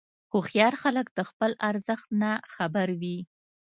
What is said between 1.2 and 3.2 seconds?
خپل ارزښت نه خبر وي.